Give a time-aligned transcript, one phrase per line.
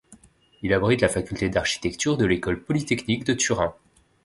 [0.63, 3.75] Il abrite la faculté d'architecture de l'École polytechnique de Turin.